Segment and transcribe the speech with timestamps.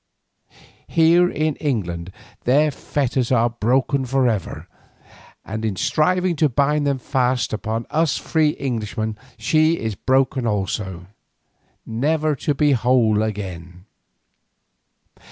[0.87, 2.11] Here in England
[2.45, 4.67] their fetters are broken for ever,
[5.45, 12.35] and in striving to bind them fast upon us free Englishmen she is broken also—never
[12.37, 13.85] to be whole again.